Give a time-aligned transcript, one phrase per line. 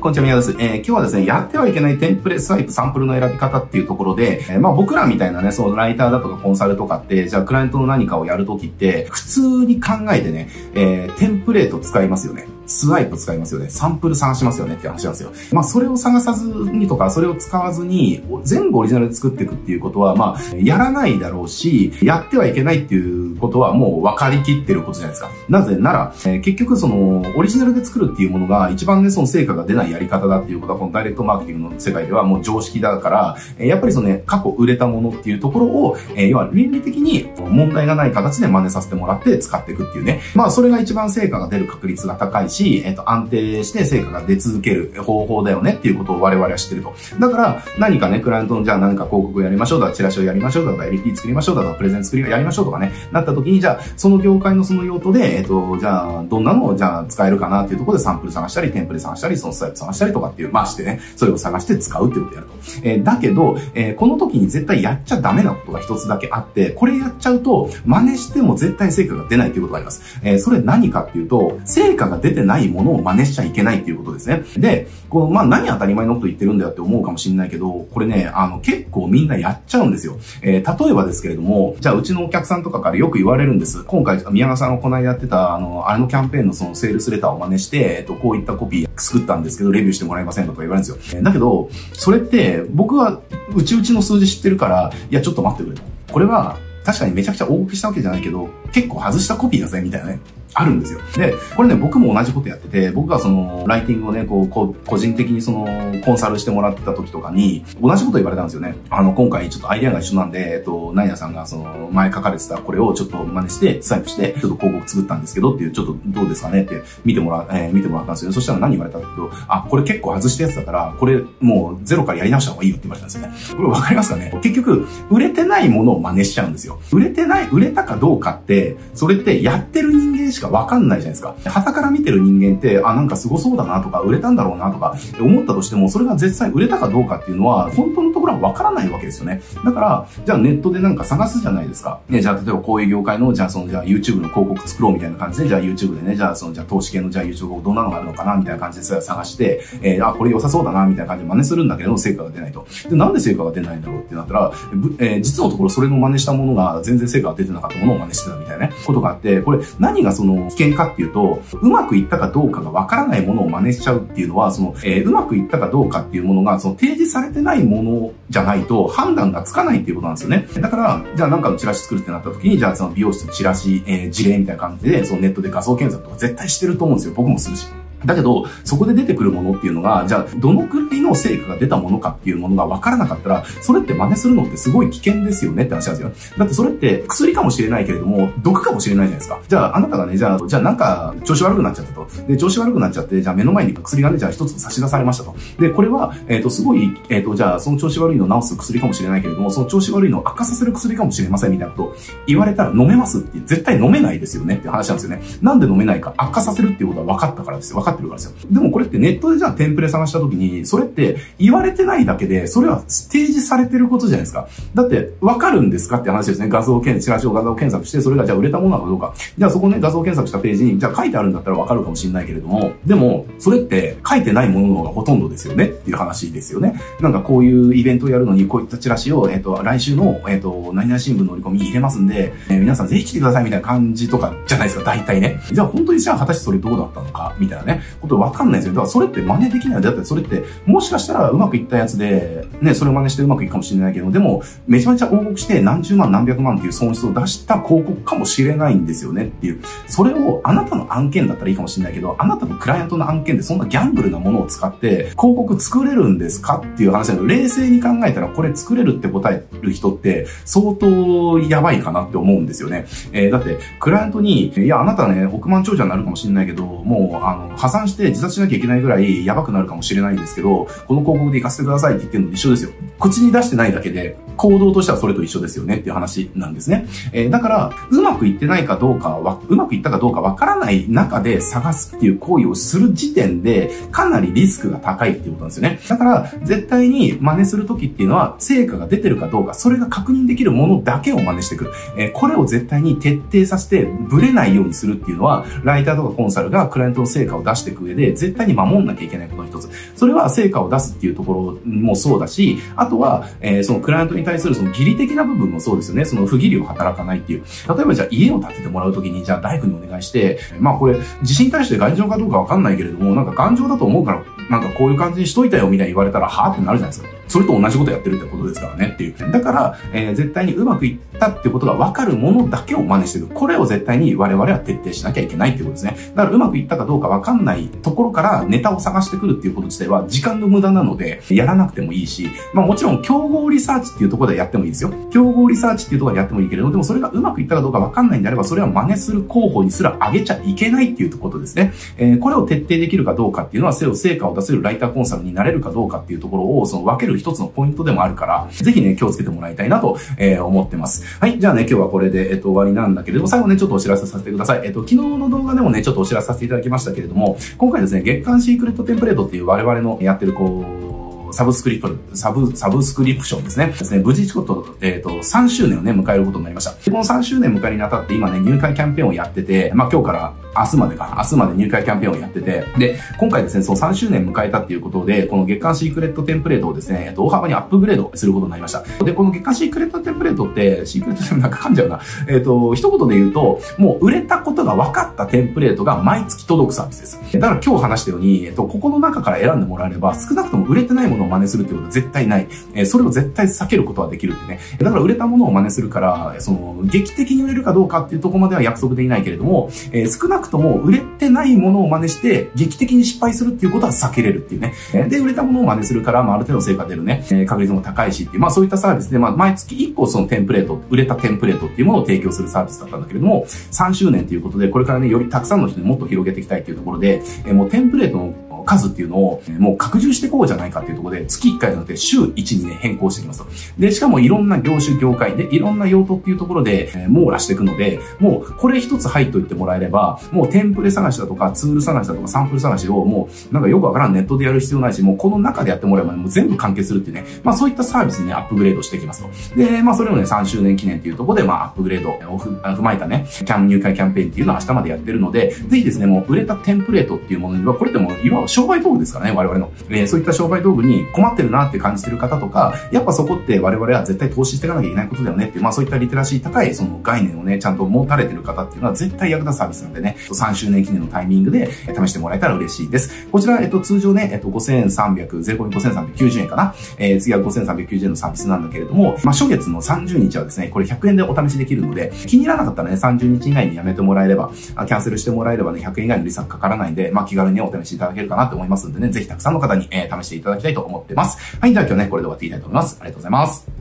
[0.00, 0.50] こんにちは、宮です。
[0.52, 12.46] えー、今日はですね、やってはいけないテンプレスワイプサンプルの選び方っていうところで、えー、まあ僕らみたいなね、そのライターだとかコンサルとかって、じゃあクライアントの何かをやるときって、普通に考えてね、えー、テンプレート使いますよね。
[12.66, 13.70] スワイプ使いますよね。
[13.70, 15.32] サンプル探しますよねって話なんですよ。
[15.52, 25.30] まあ、それを探さずにとか、それを使わずに、全部オリジナルで作っていくっていうことは、まあ、やらないだろうし、やってはいけないっていうことはもう分かりきってることじゃないですか。
[25.48, 40.20] なぜなら、えー、結局その、オリジナルで作るっていうものが一番ね、その成果が出ないやり方だっていうことは、このダイレクトマーケティングの世界ではもう常識だから、えー、やっぱりそのね、過去売れたものっていうところを、えー、要は倫理的に問題がない形で真似させてもらって使っていくっていうね。
[40.34, 46.94] まあ、それが一番成果が出る確率が高いし、しえっ、と、安定して成果が出続ける方法だよねっていうことを我々は知ってると。
[47.18, 62.54] だから何かね、クライアントのじゃあ何か広告をやりましょうだ、チラシをやりましょうだとか、LP 作りましょうだとか、プレゼン作りをやりましょうとかね、なった時にじゃあその業界のその用途で、えっ、と、じゃあどんなのをじゃあ使えるかなっていうところでサンプル探したり、テンプレ探したり、そのスタイル探したりとかっていう、まあしてね、それを探して使うっていうことをやると。
[62.82, 70.20] えー、だけど、えー、この時に絶対やっちゃダメなことが一つだけあって、これやっちゃうと真似しても絶対成果が出ないっていうことがあります。
[70.22, 74.42] えー、それ何かっていうと、成果が出てないものを真似しちゃいけないっていうことですね。
[74.56, 80.18] で、この、まあ、何当たり前のこと言ってるんだよって思うかもしれないけど、これね、あの、結構みんなやっちゃうんですよ。
[80.42, 83.84] えー、例えばですけれども、じゃあうちのお客さんとかからよく言われるんです。
[83.84, 91.22] 今回、宮川さんがこの間やってた、あの、あれのキャンペーンのそのセールスレターを真似して、えっと、こういったコピー作ったんですけど、レビューしてもらえませんかとか言われるんですよ。
[91.22, 93.20] だけど、それって、僕は、
[93.54, 95.82] うちうちの数字知ってるから、いや、ちょっと待ってくれと。
[96.12, 100.20] これは、確かにめちゃくちゃ大きしたわけじゃないけど、結構外したコピーだぜ、みたいなね。
[100.58, 101.00] あるんですよ。
[101.14, 105.68] で、これね、僕も同じことやってて、僕がその、ライティングをね、こう、こ個人的にその、
[106.02, 108.74] コンサルしてもらってた時とかに、同じこと言われたんですよね。
[108.88, 118.32] あの、今回ちょっとアイデアが一緒なんで、えっと、ナイナさんがその、前書かれてたこれをちょっと真似して、スタイプして、ちょっと広告作ったんですけどっていう、ちょっとどうですかねって見てもら、えー、見てもらったんですよ。
[118.32, 123.56] そしたら何言われたんだけど、あ、これ結構外したやつだから、これもうゼロからやり直した方がいいよって言われたんですよね。
[123.58, 124.32] これわかりますかね？
[124.42, 126.80] 結局、売れてないものを真似しちゃうんですよ。
[126.92, 128.55] 売れてない、売れたかどうかって、
[128.94, 131.34] それってやってる人間しかわかんないじゃないですか。
[131.44, 139.42] 旗から見てる人間って、あ、なんかすごそうだなとか、売れたんだろうなとか、思ったとしても、それが実際売れたかどうかっていうのは、本当のところはわからないわけですよね。
[139.64, 142.00] だから、じゃあネットでなんか探すじゃないですか。
[142.08, 152.66] ね、じゃあ例えばこういう業界の、じゃあその、じゃあ YouTube の広告作ろうみたいな感じで、じゃあ YouTube でね、じゃあその、じゃあ投資系の、じゃあ YouTube どんなのがあるのかなみたいな感じで探して、えー、あ、これ良さそうだなみたいな感じで真似するんだけど、成果が出ないと。
[152.88, 154.52] で、なんで成果が出ないんだろうってなったら、
[154.98, 170.46] えー、実のところそれの真似したものが全然成果が出てなかったものを真似してたみたいなね、ことがあって、これ何がその危険かっていうと、うまくいったかどうかがわからないものを真似しちゃうっていうのは、その、えー、うまくいったかどうかっていうものが、その提示されてないものじゃないと判断がつかないっていうことなんですよね。
[170.60, 177.14] だから、じゃあなんかのチラシ作るってなった時に、じゃあその美容室のチラシ、えー、事例みたいな感じで、そのネットで画像検索とか絶対してると思うんですよ。
[177.16, 177.66] 僕もするし。
[178.06, 186.38] だけど、そこで出てくるものっていうのが、じゃあ、どのくらいの成果が出たものかっていうものが分からなかったら、それって真似するのってすごい危険ですよねって話なんですよ。
[186.38, 189.40] だってそれって薬かもしれないけれども、毒かもしれないじゃないですか。
[189.48, 192.06] じゃあ、あなたがね、じゃあ、じゃあなんか、調子悪くなっちゃったと。
[192.28, 195.34] で、調子悪くなっちゃって、じゃあ目の前に薬がね、じゃあ一つ差し出されましたと。
[195.58, 201.96] で、これは、えっ、ー、と、すごい、えっ、ー、と、じゃあ、その調子悪いのを治す薬かもしれないけれども、その調子悪いのを悪化させる薬かもしれませんみたいなこと
[202.26, 205.22] 言われたら飲めますって絶対飲めないですよねって話なんですよね。
[205.42, 207.78] なんで飲めないか悪化させるっていうことは分かったからですよ。
[207.78, 208.36] 分かってるからですよ。
[208.50, 214.48] でもこれってネットでじゃあテンプレ探した時に、それって言われてないだけで、それは提示されてることじゃないですか。
[214.74, 216.48] だって、わかるんですかって話ですね。
[216.48, 219.14] 画像検、チラシを画像検索して、それがじゃあ売れたものなのかどうか。
[219.36, 226.80] じゃあそこね、画像検索したページに、じゃあ書いてあるんだったらわかるかもしれないけれども、でも、それって書いてないものの方がほとんどですよねっていう話ですよね。
[227.00, 235.40] なんかこういうイベントをやるのに、こういったチラシを、えっ、ー、と、来週の、えっ、ー、と、何々新聞の折り込み入れますんで、えー、皆さんぜひ来てくださいみたいな感じとかじゃないですか、大体ね。
[235.52, 238.74] じゃあ本当にじゃあ果たしてそれどうだったのか、みたいなね、ことわかんないですよ。
[238.74, 239.82] だからそれって真似できない。
[239.82, 249.60] だってそれって、もしかしたらうまくいったやつで、ね、それを真似してうまくいくかもしれないけど、でも、めちゃめちゃ応募して何十万何百万っていう損失を出した広告かもしれないんですよねっていう。
[249.86, 262.86] それをあなたの案件だったらいいかもしれないけど、あなたのクライアントの案件でそんなギャンブルなものを使って広告作れるんですかっていう話だけど、冷静に考えたらこれ作れるって答える人って相当やばいかなって思うんですよね。
[263.12, 272.70] えー、だって、クライアントに、いや、あなたね、億万長者になるかもしれないけど、もう、あの、破産して自殺しなきゃいけないぐらいやばくなるかもしれないんですけど、この広告で行かせてくださいって言ってるのと一緒ですよ。
[272.98, 276.86] 口に出してないだけで、行動としてはそれと一緒ですよねっていう話なんですね。
[277.12, 285.80] えー、だから、うまくいってないかどうかは、うまくいったかどうかわからない中で探すっていう行為をする時点で、かなりリスクが高いっていうことなんですよね。
[285.88, 291.72] だから、絶対に真似するときっていうのは、成果が出てるかどうか、それが確認できるものだけを真似してくる。
[291.96, 299.70] えー、これを絶対に徹底させて、ブレないようにするっていうのは、ライターとかコンサルがクライアントの成果を出していく上で、絶対に守んなきゃいけないことの一つ。
[299.94, 306.04] それは成果を出すっていうところもそうだし、ああとは、えー、そのクライアントに対するその義理的な部分もそうですよね。
[306.04, 307.44] その不義理を働かないっていう。
[307.68, 317.15] 例えばじゃあ家を建ててもらうときに、じゃあ大工にお願いして、まあこれ、地震に対して頑丈かどうかわかんないけれども、なんか頑丈だと思うから、なんかこういう感じにしといたよみたいに言われたら、はぁってなるじゃないですか。
[317.36, 319.30] それと同じことやってるってことですからねっていう。
[319.30, 323.26] だから、えー、絶対にうまくいったってことが分かるものだけを真似してる。
[323.26, 325.98] これを絶対に我々は徹底しなきゃいけないってことですね。
[326.14, 334.94] だからうまくいったかどうか分かんないところからネタを探してくるっていうこと自体は時間の無駄なので、やらなくてもいいし、まあもちろん競合リサーチっていうところでやってもいいですよ。
[335.12, 341.74] 競合リサーチっていうところでやってもいいけれど、でもそれがうまくいったかどうか分かんないんであれば、それは真似する候補にすら上げちゃいけないっていうことですね。
[341.98, 351.04] えー、これを徹底できるかどうかっていうのは、成果を出せるライターコンサルになれるかどうかっていうところを、その分ける一つのポイントでもあるから、ぜひね、気をつけてもらいたいなと、えー、思ってます。
[351.18, 351.40] はい。
[351.40, 354.60] じゃあね、今日はこれで、えっと、終わりなんだけれども、最後ね、ちょっとお知らせさせてください。
[354.64, 363.66] えっと、昨日の動画でもね、ちょっとお知らせさせていただきましたけれども、今回ですね、月間シークレットテンプレートっていう我々のやってる、こう、サブスクリプサブ、サブスクリプションですね。
[363.66, 366.72] ですね、無事ちょっと、えっ、ー、と、3周年をね、迎えることになりました。
[366.72, 378.82] で、この3周年迎えにあたって今ね、入会キャンペーンをやってて、まあ今日から明日までか、明日まで入会キャンペーンをやってて、で、今回ですね、その3周年迎えたっていうことで、この月間シークレットテンプレートをですね、大幅にアップグレードすることになりました。
[379.04, 382.00] で、この月間シークレットテンプレートって、シークレットテンプレートなんか噛んじゃうな。
[382.28, 387.38] えっ、ー、と、一言で言うと、もう売れたことが分かったテンプレートが毎月届くサービスです。
[387.38, 392.46] だから今日話したように、えっ、と、ここの中から選んでもらえれば、少なくとも売れてないものを真似するってことは絶対ない。
[392.74, 394.60] えー、それを絶対避けることはできるってね。
[394.78, 404.74] だから売れたものを真似するから、その、劇的に売れるかどうかっていうとこまでは約束できないけれども、え、少なくとも売れてないものを真似して、劇的に失敗するっていうことは避けれるっていうね。
[405.08, 418.34] で、売れたものを真似するから、まあ、ある程度成果出るね、えー、確率も高いしっていう、まあそういったサービスで、まあ毎月1個そのテンプレート、売れたテンプレートっていうものを提供するサービスだったんだけれども、3周年ということで、これからね、よりたくさんの人にもっと広げていきたいっていうところで、えー、もうテンプレートの
[418.66, 423.46] 数っていうのを、もう拡充していこうじゃないかっていうところで、月1回じゃなくて週1にね、変更していきますと。
[423.78, 439.56] で、しかもいろんな業種、業界で、いろんな用途っていうところで、網羅していくので、もうこれ一つ入っといてもらえれば、もうテンプレ探しだとか、ツール探しだとか、サンプル探しをもう、なんかよくわからんネットでやる必要ないし、もうこの中でやってもらえば、もう全部完結するっていうね、まあそういったサービスにね、アップグレードしていきますと。
[439.56, 449.70] で、まあそれをね、3周年記念っていうところで、まあアップグレードを踏まえたね、キャン入会キャンペーンっていうのは明日までやってるので、ぜひですね、もう売れたテンプレートっていうものには、これってもう、商売道具ですからね、我々の。
[449.90, 463.26] えー、そういった商売道具に困ってるなって感じてる方とか、やっぱそこって我々は絶対投資していかなきゃいけないことだよねっていう、まあそういったリテラシー高いその概念をね、ちゃんと持たれてる方っていうのは絶対役立つサービスなんでね、3周年記念のタイミングで試してもらえたら嬉しいです。
[463.26, 466.74] こちら、えっと、通常ね、えっと、5300、税込み5390円かな。
[466.96, 481.56] えー、次は5390円のサービスなんだけれども、まあ初月の30日はですね、これ100円でお試しできるので、気に入らなかったらね、30日以内にやめてもらえれば、キャンセルしてもらえればね、100円以外の利息かからないんで、まあ気軽にお試しいただけるかなと思いますんでね、ぜひたくさんの方に、えー、試していただきたいと思ってます。
[481.60, 482.96] はい、では今日ね、これで終わっていきたいと思います。
[483.00, 483.75] ありがとうございます。